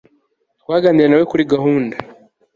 twaganiriye 0.61 1.07
nawe 1.09 1.25
kuri 1.31 1.43
gahunda 1.53 1.95